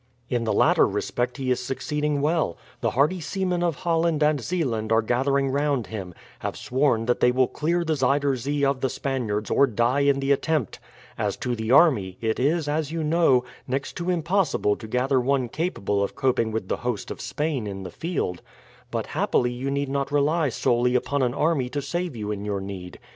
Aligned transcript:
"In 0.29 0.45
the 0.45 0.51
latter 0.51 0.87
respect 0.87 1.37
he 1.37 1.51
is 1.51 1.59
succeeding 1.59 2.21
well. 2.21 2.57
The 2.79 2.89
hardy 2.89 3.19
seamen 3.21 3.61
of 3.61 3.75
Holland 3.75 4.23
and 4.23 4.41
Zeeland 4.41 4.91
are 4.91 5.03
gathering 5.03 5.51
round 5.51 5.85
him, 5.85 6.15
have 6.39 6.57
sworn 6.57 7.05
that 7.05 7.19
they 7.19 7.31
will 7.31 7.47
clear 7.47 7.83
the 7.83 7.93
Zuider 7.93 8.35
Zee 8.35 8.65
of 8.65 8.81
the 8.81 8.89
Spaniards 8.89 9.51
or 9.51 9.67
die 9.67 9.99
in 9.99 10.19
the 10.19 10.31
attempt. 10.31 10.79
As 11.19 11.37
to 11.37 11.55
the 11.55 11.69
army, 11.71 12.17
it 12.19 12.39
is, 12.39 12.67
as 12.67 12.91
you 12.91 13.03
know, 13.03 13.43
next 13.67 13.95
to 13.97 14.09
impossible 14.09 14.75
to 14.77 14.87
gather 14.87 15.19
one 15.21 15.47
capable 15.49 16.03
of 16.03 16.15
coping 16.15 16.51
with 16.51 16.67
the 16.67 16.77
host 16.77 17.11
of 17.11 17.21
Spain 17.21 17.67
in 17.67 17.83
the 17.83 17.91
field; 17.91 18.41
but 18.89 19.05
happily 19.05 19.51
you 19.51 19.69
need 19.69 19.87
not 19.89 20.11
rely 20.11 20.49
solely 20.49 20.95
upon 20.95 21.21
an 21.21 21.35
army 21.35 21.69
to 21.69 21.79
save 21.79 22.15
you 22.15 22.31
in 22.31 22.43
your 22.43 22.59
need. 22.59 22.97